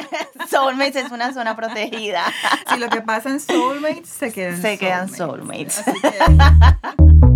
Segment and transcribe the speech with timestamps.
[0.50, 2.22] Soulmates es una zona protegida.
[2.72, 5.74] Si lo que pasa en Soulmates se queda en Se quedan Soulmates.
[5.74, 5.88] soulmates.
[5.88, 7.26] Así que-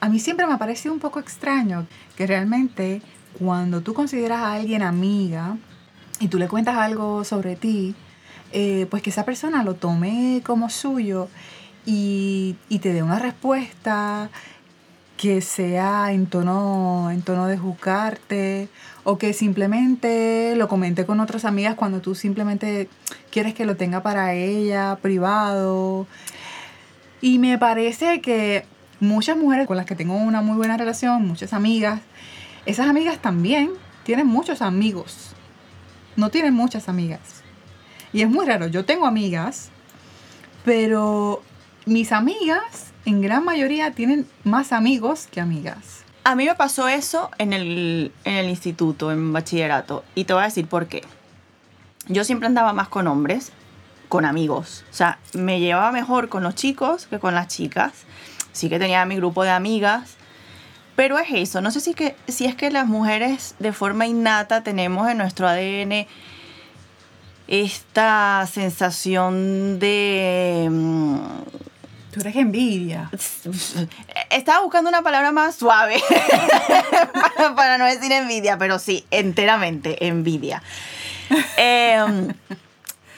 [0.00, 3.02] a mí siempre me ha parecido un poco extraño que realmente
[3.38, 5.56] cuando tú consideras a alguien amiga
[6.20, 7.94] y tú le cuentas algo sobre ti,
[8.52, 11.28] eh, pues que esa persona lo tome como suyo
[11.84, 14.30] y, y te dé una respuesta
[15.16, 18.68] que sea en tono, en tono de juzgarte
[19.02, 22.88] o que simplemente lo comente con otras amigas cuando tú simplemente
[23.30, 26.06] quieres que lo tenga para ella, privado.
[27.20, 28.64] Y me parece que
[29.00, 32.00] muchas mujeres con las que tengo una muy buena relación, muchas amigas,
[32.66, 33.70] esas amigas también
[34.04, 35.32] tienen muchos amigos.
[36.16, 37.42] No tienen muchas amigas.
[38.12, 39.70] Y es muy raro, yo tengo amigas,
[40.64, 41.42] pero
[41.86, 46.04] mis amigas en gran mayoría tienen más amigos que amigas.
[46.24, 50.04] A mí me pasó eso en el, en el instituto, en bachillerato.
[50.14, 51.02] Y te voy a decir por qué.
[52.06, 53.52] Yo siempre andaba más con hombres,
[54.08, 54.84] con amigos.
[54.90, 57.92] O sea, me llevaba mejor con los chicos que con las chicas.
[58.52, 60.16] Sí que tenía mi grupo de amigas.
[60.96, 61.60] Pero es eso.
[61.60, 65.46] No sé si, que, si es que las mujeres de forma innata tenemos en nuestro
[65.46, 66.06] ADN
[67.46, 70.68] esta sensación de...
[70.70, 71.18] mm,
[72.12, 73.10] Tú eres envidia.
[74.30, 76.02] Estaba buscando una palabra más suave
[77.36, 80.62] para, para no decir envidia, pero sí, enteramente envidia.
[81.58, 82.32] Eh,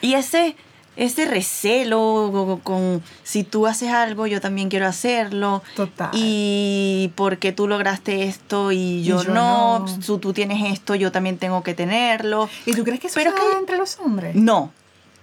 [0.01, 0.55] y ese,
[0.97, 5.63] ese recelo con, si tú haces algo, yo también quiero hacerlo.
[5.75, 6.09] Total.
[6.13, 9.85] Y porque tú lograste esto y yo, yo no, no.
[10.05, 12.49] Tú, tú tienes esto, yo también tengo que tenerlo.
[12.65, 14.35] ¿Y tú crees que eso Pero que- entre los hombres?
[14.35, 14.71] No,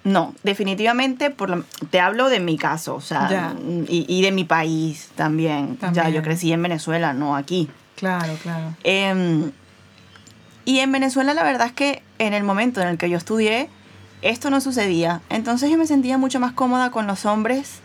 [0.05, 3.55] no, definitivamente por la- te hablo de mi caso, o sea, Ya.
[3.89, 5.75] y, y de mi país también.
[5.75, 6.13] Ya, También.
[6.13, 7.69] yo crecí en Venezuela, no aquí.
[7.95, 8.75] Claro, claro.
[8.85, 9.51] Em,
[10.65, 13.69] y en Venezuela la verdad es que en el momento en el que yo estudié,
[14.23, 15.21] esto no sucedía.
[15.31, 17.81] Entonces yo me sentía mucho más cómoda con los hombres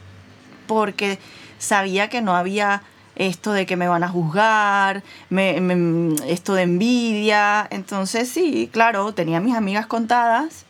[0.67, 1.19] porque
[1.59, 2.81] sabía que no había
[3.15, 7.67] esto de que me van a juzgar, me- me- esto de envidia.
[7.69, 10.65] Entonces sí, claro, tenía mis amigas contadas,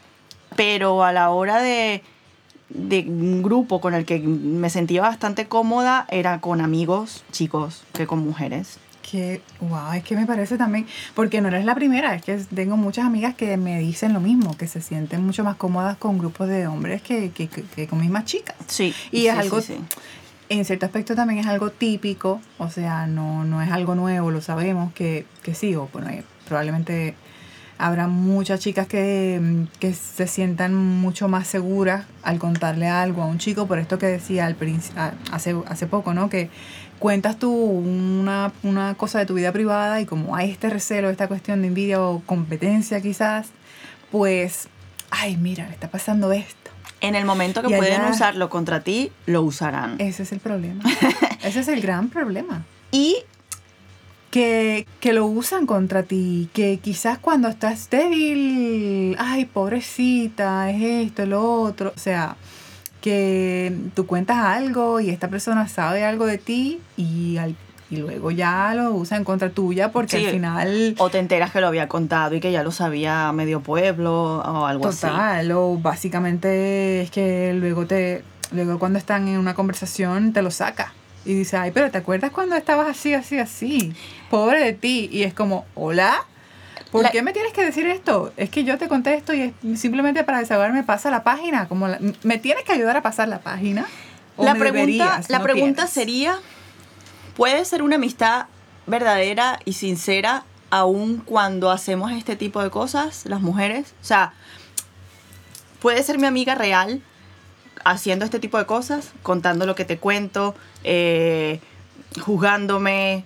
[0.56, 2.04] pero a la hora de,
[2.70, 8.08] de un grupo con el que me sentía bastante cómoda era con amigos chicos que
[8.08, 8.78] con mujeres.
[9.10, 12.78] Que, wow, es que me parece también, porque no eres la primera, es que tengo
[12.78, 16.48] muchas amigas que me dicen lo mismo, que se sienten mucho más cómodas con grupos
[16.48, 18.56] de hombres que, que, que- que con mismas chicas.
[18.68, 18.94] Sí.
[19.12, 19.76] Y sí, es algo, sí.
[20.50, 24.42] en cierto aspecto también es algo típico, o sea, no, no es algo nuevo, lo
[24.42, 27.14] sabemos, que, que sí, o bueno, eh, probablemente
[27.80, 33.40] habrá muchas chicas que, que se sientan mucho más seguras al contarle algo a un
[33.40, 34.56] chico, por esto que decía al
[35.32, 36.30] hace, hace poco, ¿no?
[36.30, 36.50] Que
[37.04, 41.28] cuentas tú una, una cosa de tu vida privada y como hay este recelo, esta
[41.28, 43.48] cuestión de envidia o competencia quizás,
[44.10, 44.70] pues,
[45.12, 46.72] ay, mira, le está pasando esto.
[47.02, 49.96] En el momento que Y pueden allá- usarlo contra ti, lo usarán.
[50.00, 50.82] Ese es el problema.
[51.44, 52.64] Ese es el gran problema.
[52.92, 53.18] Y
[54.32, 61.26] Que, que lo usan contra ti, que quizás cuando estás débil, ay, pobrecita, es esto,
[61.28, 61.92] lo otro.
[61.96, 62.36] O sea,
[63.04, 67.56] que tú cuentas algo y esta persona sabe algo de ti y, al-
[67.90, 70.26] y luego ya lo usa en contra tuya porque Sí.
[70.26, 70.96] al final...
[70.98, 74.66] o te enteras que lo había contado y que ya lo sabía medio pueblo o
[74.66, 75.02] algo así.
[75.02, 78.24] Total, o básicamente es que luego te
[78.54, 80.94] luego cuando están en una conversación te lo saca.
[81.26, 83.94] Y dice, ay, pero ¿te acuerdas cuando estabas así, así, así?
[84.30, 85.10] Pobre de ti.
[85.12, 86.16] Y es como, hola.
[86.92, 88.32] ¿Por La- qué me tienes que decir esto?
[88.38, 91.68] Es que yo te contesto y es simplemente para desahogarme pasa la página.
[91.68, 93.86] Como la- ¿Me tienes que ayudar a pasar la página?
[94.38, 95.30] ¿O La me pregunta, deberías?
[95.30, 96.40] la No pregunta sería,
[97.36, 98.46] ¿puede ser una amistad
[98.88, 103.94] verdadera y sincera aun cuando hacemos este tipo de cosas, las mujeres?
[104.02, 104.34] O sea,
[105.80, 107.02] ¿puede ser mi amiga real
[107.86, 111.60] haciendo este tipo de cosas, contando lo que te cuento, eh,
[112.22, 113.26] juzgándome?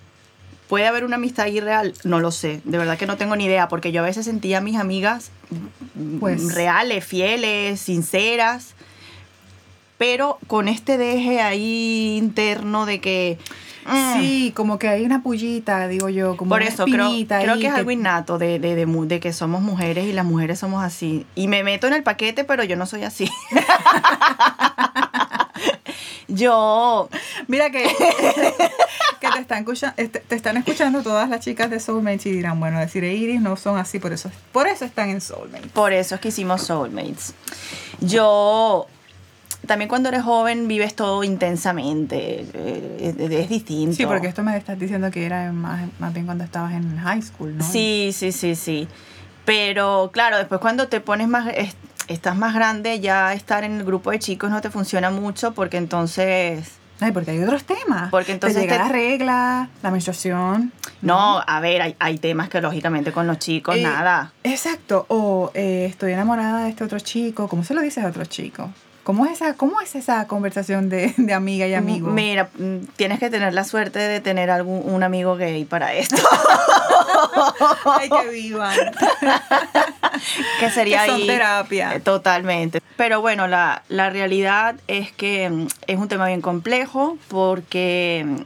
[0.68, 1.94] ¿Puede haber una amistad irreal?
[2.04, 4.58] No lo sé, de verdad que no tengo ni idea, porque yo a veces sentía
[4.58, 5.30] a mis amigas
[5.94, 8.74] mm, Pues- reales, fieles, sinceras,
[9.96, 13.38] pero con este deje ahí interno de que...
[13.86, 17.58] mm, Sí, como que hay una pullita, digo yo, como por una eso creo, creo
[17.58, 21.24] que es algo innato de, de, de que somos mujeres y las mujeres somos así.
[21.34, 23.28] Y me meto en el paquete, pero yo no soy así.
[26.28, 27.08] yo,
[27.46, 27.84] Mira que,
[29.20, 32.58] que te, están escucha- este- te están escuchando todas las chicas de Soulmates y dirán,
[32.60, 35.72] bueno, decir Iris no son así, por eso, por eso están en Soulmates.
[35.72, 37.34] por eso es que hicimos Soulmates.
[38.00, 38.86] Yo,
[39.66, 42.46] también cuando eres joven vives todo intensamente.
[42.54, 43.96] eh, Es, es distinto.
[43.96, 47.22] Sí, porque esto me estás diciendo que era más, más bien cuando estabas en high
[47.22, 47.64] school, ¿no?
[47.64, 48.88] Sí, sí, sí, sí.
[49.44, 51.74] Pero claro, después cuando te pones más, es-
[52.06, 55.76] estás más grande, ya estar en el grupo de chicos no te funciona mucho porque
[55.76, 56.70] entonces...
[57.00, 58.10] Ay, porque hay otros temas.
[58.10, 60.72] Porque entonces Te llega te- la regla, la menstruación.
[61.00, 64.32] No, a ver, hay, hay temas que lógicamente con los chicos Eh, nada.
[64.42, 65.06] Exacto.
[65.08, 67.46] O eh, estoy enamorada de este otro chico.
[67.48, 68.70] ¿Cómo se lo dices a otro chico?
[69.08, 72.10] ¿Cómo es esa, cómo es esa conversación de, de amiga y amigo?
[72.10, 76.16] Mira, mm, tienes que tener la suerte de tener algún un amigo gay para esto.
[77.86, 78.76] Ay, que vivan.
[80.60, 81.94] que sería Que son ahí terapia.
[81.94, 87.16] eh, totalmente pero bueno la, la realidad es que mm, es un tema bien complejo
[87.28, 88.42] porque mm,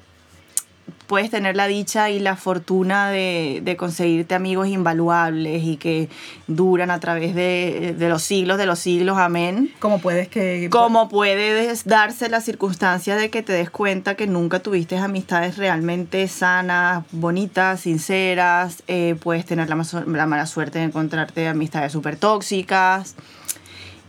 [1.12, 6.08] puedes tener la dicha y la fortuna de, de conseguirte amigos invaluables y que
[6.46, 10.68] duran a través de, de los siglos de los siglos amén ¿Cómo puedes que...
[10.70, 15.58] como puede des- darse la circunstancia de que te des cuenta que nunca tuviste amistades
[15.58, 19.76] realmente sanas, bonitas, sinceras, eh, puedes tener la,
[20.06, 23.16] la mala suerte de encontrarte amistades súper tóxicas.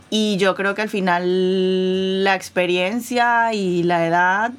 [0.10, 4.52] Y yo creo que al final la experiencia y la edad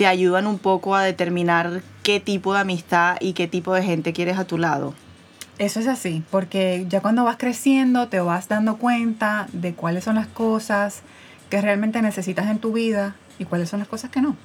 [0.00, 4.14] te ayudan un poco a determinar qué tipo de amistad y qué tipo de gente
[4.14, 4.94] quieres a tu lado.
[5.58, 10.14] Eso es así, porque ya cuando vas creciendo te vas dando cuenta de cuáles son
[10.14, 11.02] las cosas
[11.50, 14.36] que realmente necesitas en tu vida y cuáles son las cosas que no.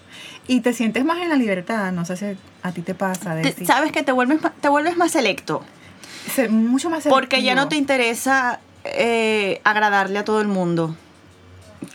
[0.46, 2.25] Y te sientes más en la libertad, no sé si
[2.62, 5.63] a ti te pasa de Te- Sabes que te vuelves, te vuelves más selecto.
[6.50, 7.80] mucho más Porque ya no te selectivo.
[7.80, 10.98] interesa eh, agradarle a todo el mundo.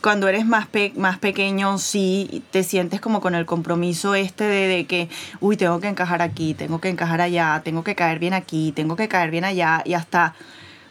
[0.02, 4.87] Cuando eres más, pe- más pequeño, sí te sientes como con el compromiso este de,
[4.87, 5.08] que,
[5.41, 8.97] uy, tengo que encajar aquí, tengo que encajar allá, tengo que caer bien aquí, tengo
[8.97, 10.35] que caer bien allá, y hasta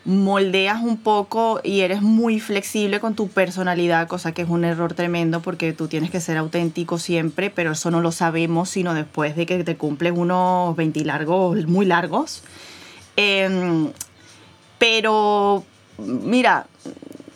[0.05, 4.93] moldeas un poco y eres muy flexible con tu personalidad, cosa que es un error
[4.93, 9.35] tremendo porque tú tienes que ser auténtico siempre, pero eso no lo sabemos sino después
[9.35, 12.43] de que te cumples unos 20 largos, muy largos.
[13.17, 13.91] Em,
[14.77, 15.63] pero,
[15.97, 16.67] mira,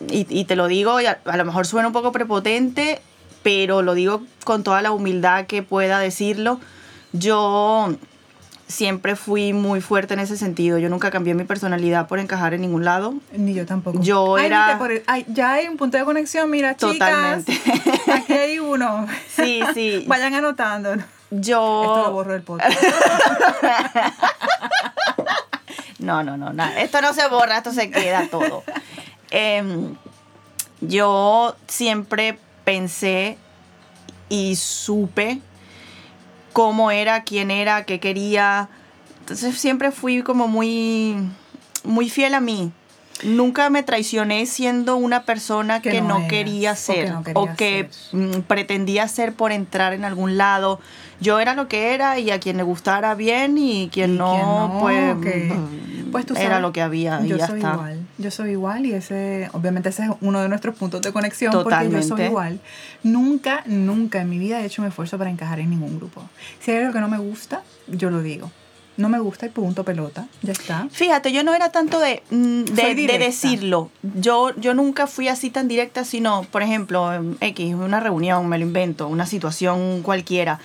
[0.09, 3.01] y, y te lo digo, y a, a lo mejor suena un poco prepotente,
[3.43, 6.59] pero lo digo con toda la humildad que pueda decirlo.
[7.11, 7.93] Yo
[8.67, 10.77] siempre fui muy fuerte en ese sentido.
[10.79, 13.13] Yo nunca cambié mi personalidad por encajar en ningún lado.
[13.33, 14.01] Ni yo tampoco.
[14.01, 17.53] Yo Ay, era- el- ay, ya hay un punto de conexión, mira, Totalmente.
[17.53, 17.81] chicas.
[18.15, 19.05] Aquí hay uno.
[19.29, 20.03] Sí, sí.
[20.07, 20.93] Vayan anotando.
[20.93, 22.11] Esto lo Yo...
[22.13, 22.77] borro del podcast.
[25.99, 26.81] No, no, no, nada.
[26.81, 28.63] Esto no se borra, esto se queda todo.
[29.35, 29.95] Em,
[30.79, 33.37] yo siempre pensé
[34.29, 35.39] y supe
[36.53, 38.69] cómo era, quién era, qué quería.
[39.21, 41.15] Entonces siempre fui como muy,
[41.83, 42.71] muy fiel a mí.
[43.23, 47.45] Nunca me traicioné siendo una persona que, Que no, quería o que ser no o
[47.55, 48.19] que ser.
[48.19, 50.79] mm, pretendía ser por entrar en algún lado.
[51.21, 54.31] Yo era lo que era y a quien le gustara bien y quien Y no,
[54.31, 57.59] quien no, pues, mm, Pues tú era sabes, lo que había y yo ya soy
[57.59, 57.73] está.
[57.73, 58.02] igual.
[58.23, 61.89] Yo soy igual y ese, obviamente ese es uno de nuestros puntos de conexión porque
[61.89, 62.25] yo soy Totalmente.
[62.25, 62.59] igual.
[63.03, 66.23] Nunca, nunca en mi vida he hecho un esfuerzo para encajar en ningún grupo.
[66.61, 68.49] Si hay algo que no me gusta, yo lo digo.
[68.95, 70.87] No me gusta y punto pelota, ya está.
[70.91, 73.89] Fíjate, yo no era tanto de, mm, de, de decirlo.
[74.03, 78.57] Yo, yo nunca fui así tan directa, sino, por ejemplo, en X, una reunión, me
[78.59, 80.59] lo invento, una situación cualquiera.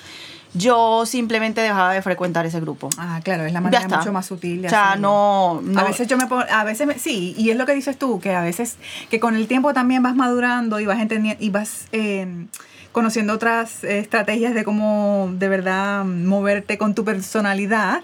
[0.54, 2.88] Yo simplemente dejaba de frecuentar ese grupo.
[2.98, 6.08] Ah, claro, es la manera mucho más sutil de O sea, no, no- A veces
[6.08, 8.40] yo me pongo, a veces me- sí, y es lo que dices tú, que a
[8.42, 8.76] veces,
[9.10, 12.46] que con el tiempo también vas madurando y vas entendiendo, y vas eh,
[12.92, 18.00] conociendo otras estrategias de cómo de verdad moverte con tu personalidad,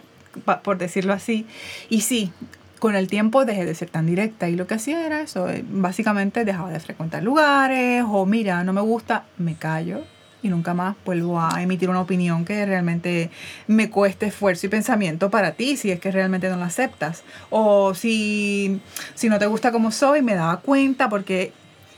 [0.62, 1.46] por decirlo así.
[1.88, 2.30] Y sí,
[2.78, 5.64] con el tiempo dejé de ser tan directa y lo que hacía era eso, eh,
[5.66, 10.02] básicamente dejaba de frecuentar lugares o mira, no me gusta, me callo
[10.44, 13.30] y nunca más vuelvo a emitir una opinión que realmente
[13.66, 17.24] me cueste esfuerzo y pensamiento para ti, si es que realmente no la aceptas.
[17.50, 18.80] O si,
[19.14, 21.52] si no te gusta como soy, me daba cuenta porque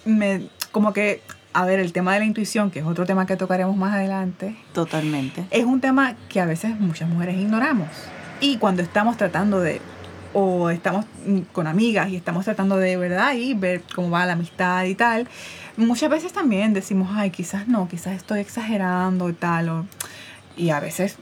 [0.05, 1.23] me, como que,
[1.53, 4.57] a ver, el tema de la intuición, que es otro tema que tocaremos más adelante,
[4.73, 5.45] Totalmente.
[5.51, 7.89] es un tema que a veces muchas mujeres ignoramos.
[8.41, 9.81] Y cuando estamos tratando de,
[10.39, 11.07] o estamos
[11.53, 13.33] con amigas y estamos tratando de, ¿verdad?
[13.33, 15.27] Y ver cómo va la amistad y tal,
[15.79, 19.69] muchas veces también decimos, ay, quizás no, quizás estoy exagerando y tal.
[19.71, 19.87] o-
[20.59, 21.17] y a veces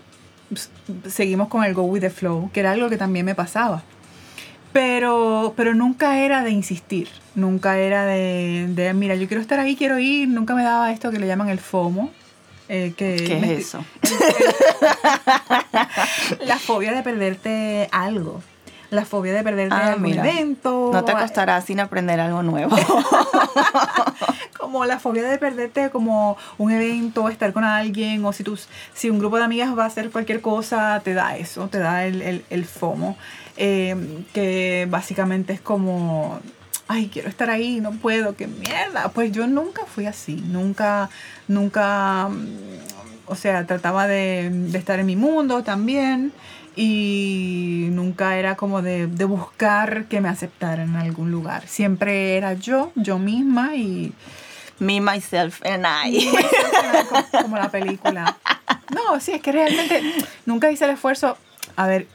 [1.09, 3.85] seguimos con el go with the flow, que era algo que también me pasaba.
[4.73, 7.07] Pero, pero nunca era de insistir,
[7.37, 11.13] nunca era de, de, mira, yo quiero estar ahí, quiero ir, nunca me daba esto
[11.13, 12.11] que le llaman el FOMO.
[12.69, 13.85] eh, que ¿Qué es eso?
[16.41, 18.43] la fobia de perderte algo.
[18.91, 20.23] La fobia de perderte Ah, algún mira.
[20.29, 20.91] evento.
[20.93, 22.77] No te costará sin aprender algo nuevo.
[24.59, 29.11] Como la fobia de perderte como un evento, estar con alguien, o si, tus, si
[29.11, 32.23] un grupo de amigas va a hacer cualquier cosa, te da eso, te da el,
[32.23, 33.17] el, el FOMO.
[33.57, 36.41] eh, que básicamente es como,
[36.89, 39.11] ay, quiero estar ahí, no puedo, qué mierda.
[39.11, 41.11] Pues yo nunca fui así, nunca,
[41.47, 42.47] nunca, mm,
[43.27, 46.33] o sea, trataba de, de estar en mi mundo también
[46.77, 51.67] y nunca era como de, de buscar que me aceptaran en algún lugar.
[51.67, 54.13] Siempre era yo, yo misma y
[54.81, 56.29] Me, myself and I.
[57.09, 58.37] como, como la película.
[58.95, 60.03] No, sí, es que realmente
[60.47, 61.37] nunca hice el esfuerzo.
[61.77, 62.07] A ver,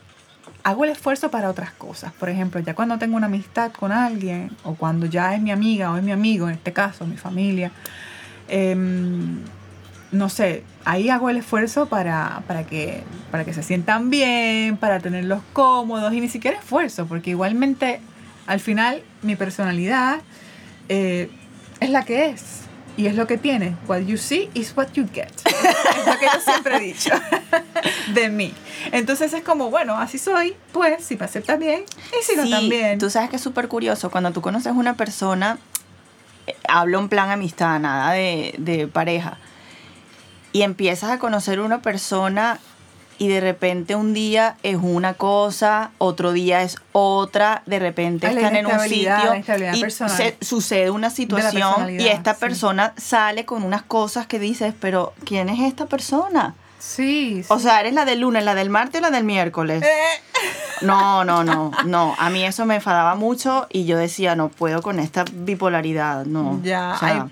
[0.62, 2.12] hago el esfuerzo para otras cosas.
[2.12, 5.90] Por ejemplo, ya cuando tengo una amistad con alguien, o cuando ya es mi amiga
[5.92, 7.72] o es mi amigo, en este caso, mi familia,
[8.48, 9.09] em,
[10.12, 15.00] no sé, ahí hago el esfuerzo para, para, que, para que se sientan bien, para
[15.00, 18.00] tenerlos cómodos, y ni siquiera esfuerzo, porque igualmente
[18.46, 20.20] al final mi personalidad
[20.88, 21.30] eh,
[21.78, 22.62] es la que es.
[22.96, 23.76] Y es lo que tiene.
[23.86, 25.30] What you see is what you get.
[25.46, 27.10] es lo que yo siempre he dicho
[28.14, 28.52] de mí.
[28.92, 31.84] Entonces es como, bueno, así soy, pues si me aceptas bien
[32.20, 32.98] y si no Sí, también.
[32.98, 34.10] Tú sabes que es súper curioso.
[34.10, 35.58] Cuando tú conoces una persona,
[36.46, 39.38] eh, hablo en plan amistad, nada de, de pareja,
[40.52, 42.58] y empiezas a conocer una persona
[43.18, 48.40] y de repente un día es una cosa, otro día es otra, de repente la
[48.40, 49.34] están en un sitio
[49.74, 52.40] y se- sucede una situación y esta sí.
[52.40, 56.54] persona sale con unas cosas que dices, pero ¿quién es esta persona?
[56.78, 59.84] Sí, O sea, ¿eres la del lunes, la del martes o la del miércoles?
[60.80, 62.14] No, no, no, no.
[62.18, 66.58] A mí eso me enfadaba mucho y yo decía, no puedo con esta bipolaridad, no.
[66.62, 67.22] Ya, O sea, hay-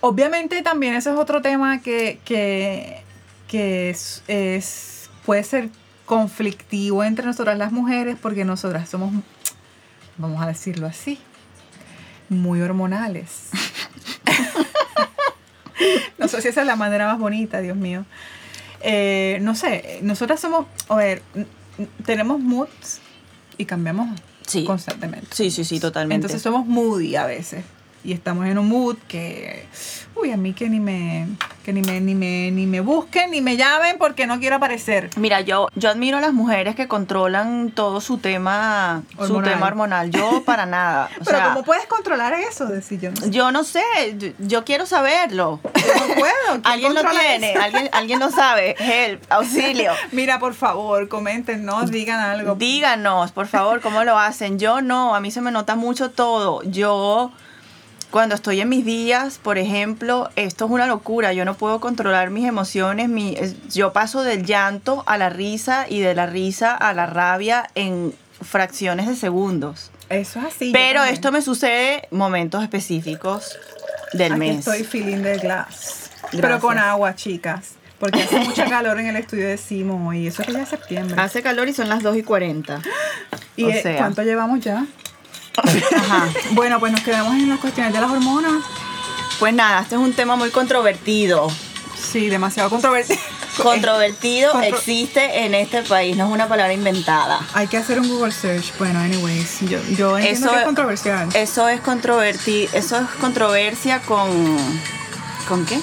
[0.00, 3.02] obviamente también ese es otro tema que, que,
[3.48, 5.68] que es, es- puede ser
[6.06, 9.12] conflictivo entre nosotras las mujeres porque nosotras somos,
[10.16, 11.18] vamos a decirlo así,
[12.30, 13.50] muy hormonales.
[16.18, 18.04] no sé si esa es la manera más bonita, Dios mío.
[18.80, 21.22] Eh, no sé, nosotras somos, a ver,
[22.04, 23.00] tenemos moods
[23.56, 24.08] y cambiamos
[24.46, 24.64] Sí.
[24.64, 25.26] constantemente.
[25.32, 26.14] sí, sí, sí, totalmente.
[26.26, 27.64] Entonces somos moody a veces.
[28.04, 29.66] Y estamos en un mood que,
[30.14, 31.26] uy, a mí que ni me,
[31.64, 35.10] que ni me, ni me, ni me busquen, ni me llamen porque no quiero aparecer.
[35.16, 39.52] Mira, yo, yo admiro a las mujeres que controlan todo su tema, su Hormonal.
[39.52, 40.10] tema hormonal.
[40.10, 41.10] Yo para nada.
[41.20, 42.66] O Pero sea, ¿cómo puedes controlar eso?
[42.66, 43.82] Decir, yo no, sé, yo no sé,
[44.16, 45.60] yo, yo quiero saberlo.
[45.74, 46.32] yo no puedo.
[46.52, 47.50] ¿Quién ¿Alguien lo tiene?
[47.52, 47.60] eso?
[47.62, 48.76] ¿Alguien, alguien lo sabe?
[48.78, 49.92] Help, auxilio.
[50.12, 52.54] Mira, por favor, comenten, no digan algo.
[52.54, 54.58] Díganos, por favor, cómo lo hacen.
[54.60, 56.62] Yo no, a mí se me nota mucho todo.
[56.62, 57.32] Yo,
[58.10, 61.32] cuando estoy en mis días, por ejemplo, esto es una locura.
[61.32, 63.08] Yo no puedo controlar mis emociones.
[63.08, 67.06] Mi, es- yo paso del llanto a la risa y de la risa a la
[67.06, 69.90] rabia en fracciones de segundos.
[70.08, 70.70] Eso es así.
[70.72, 73.58] Pero esto me sucede momentos específicos
[74.14, 74.58] del Aquí mes.
[74.60, 76.10] estoy feeling the glass.
[76.30, 76.60] Pero Gracias.
[76.62, 77.72] con agua, chicas.
[77.98, 81.20] Porque hace mucha calor en el estudio de Simo y eso que ya es septiembre.
[81.20, 82.80] Hace calor y son las 2 y 40.
[83.56, 83.98] ¿Y o eh, sea.
[83.98, 84.86] cuánto llevamos ya?
[85.96, 86.28] Ajá.
[86.52, 88.62] Bueno, pues nos quedamos en las cuestiones de las hormonas.
[89.38, 91.48] Pues nada, este es un tema muy controvertido.
[92.12, 93.18] Sí, demasiado controvertido.
[93.62, 97.40] Controvertido Contro- existe en este país, no es una palabra inventada.
[97.54, 98.72] Hay que hacer un Google search.
[98.78, 101.28] Bueno, anyways, yo, yo entiendo Eso que es controversial.
[101.34, 104.28] Eso es controverti eso es controversia con
[105.48, 105.78] ¿con qué?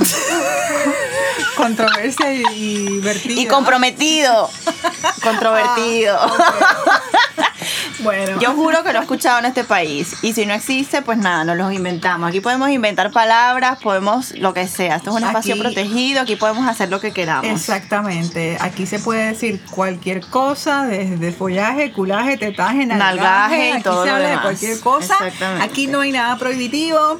[1.56, 3.40] Controversia y, y vertido.
[3.40, 4.50] Y comprometido.
[5.22, 6.18] Controvertido.
[6.20, 7.01] Ah,
[8.02, 8.40] Bueno.
[8.40, 10.16] Yo juro que lo he escuchado en este país.
[10.22, 12.28] Y si no existe, pues nada, nos los inventamos.
[12.28, 14.96] Aquí podemos inventar palabras, podemos lo que sea.
[14.96, 17.46] Esto es un espacio Aquí- protegido, aquí podemos hacer lo que queramos.
[17.50, 18.56] Exactamente.
[18.60, 22.98] Aquí se puede decir cualquier cosa, desde follaje, culaje, tetaje, nalgaje.
[23.16, 24.44] Nalgaje y Aquí todo se lo habla de demás.
[24.44, 25.14] cualquier cosa.
[25.20, 25.64] Exactamente.
[25.64, 27.18] Aquí no hay nada prohibitivo.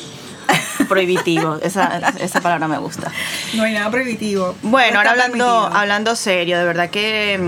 [0.89, 1.59] Prohibitivo.
[1.63, 3.11] Esa, esa palabra me gusta.
[3.55, 4.55] No hay nada prohibitivo.
[4.63, 5.77] Bueno, No ahora hablando, permitido.
[5.77, 7.41] hablando serio, de verdad que,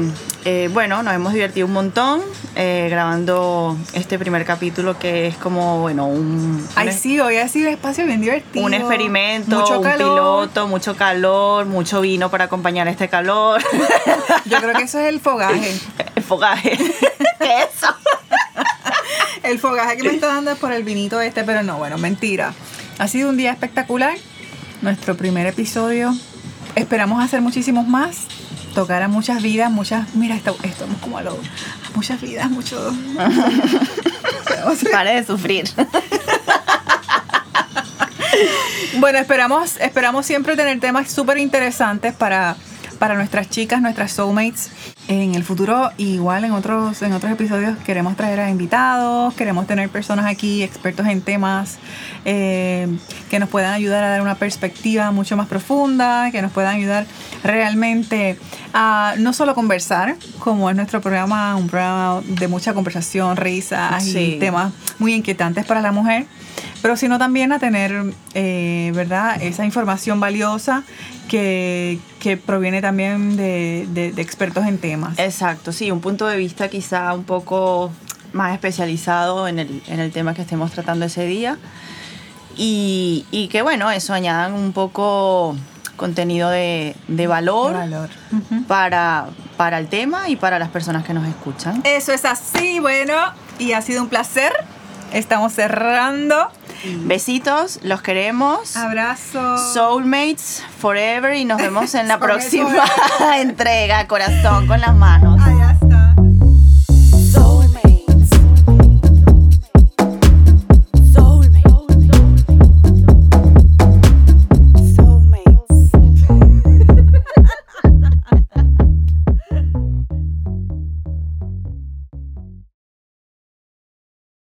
[0.45, 2.23] eh, bueno, nos hemos divertido un montón
[2.57, 7.49] eh, grabando este primer capítulo que es como, bueno, un, Ay, un, sí, hoy ha
[7.49, 8.65] sido un espacio bien divertido.
[8.65, 9.99] un experimento, Mucho un calor.
[9.99, 13.61] piloto, mucho calor, mucho vino para acompañar este calor.
[14.47, 15.73] Yo creo que eso es el fogaje.
[16.15, 16.71] El fogaje.
[17.41, 17.95] ¿Qué es eso?
[19.43, 22.55] El fogaje que me está dando es por el vinito este, pero no, bueno, mentira.
[22.99, 24.17] Ha sido un día espectacular.
[24.83, 26.15] Nuestro primer episodio.
[26.77, 28.27] Esperamos hacer muchísimos más.
[28.75, 30.15] Tocar a muchas vidas, muchas.
[30.15, 31.33] Mira, estamos como a lo.
[31.33, 32.95] a muchas vidas, muchos.
[34.93, 35.69] Pare de sufrir.
[38.99, 42.57] Bueno, esperamos, esperamos siempre tener temas súper interesantes para,
[42.95, 44.71] para nuestras chicas, nuestras soulmates.
[45.09, 49.89] En el futuro, igual en otros, en otros episodios, queremos traer a invitados, queremos tener
[49.91, 51.79] personas aquí, expertos en temas
[52.25, 52.89] eh,
[53.31, 57.07] que nos puedan ayudar a dar una perspectiva mucho más profunda, que nos puedan ayudar
[57.43, 58.39] realmente
[58.73, 64.19] a no solo conversar, como es nuestro programa, un programa de mucha conversación, risas Sí.
[64.37, 66.27] y temas muy inquietantes para la mujer,
[66.85, 70.83] pero sino también a tener, eh, ¿verdad?, esa información valiosa
[71.31, 75.19] que, que proviene también de, de- de expertos en temas.
[75.19, 77.91] Exacto, sí, un punto de vista quizá un poco
[78.35, 81.57] más especializado en el, en el tema que estemos tratando ese día.
[82.55, 85.57] Y, y que bueno, eso añadan un poco
[85.97, 88.11] contenido de, de valor, De valor.
[88.69, 91.81] Para, para el tema y para las personas que nos escuchan.
[91.85, 93.15] Eso es así, bueno,
[93.59, 94.53] y ha sido un placer.
[95.15, 96.51] Estamos cerrando.
[97.05, 98.77] Besitos, los queremos.
[98.77, 99.73] Abrazos.
[99.73, 102.85] Soulmates forever y nos vemos en la próxima
[103.37, 105.41] entrega, corazón con las manos.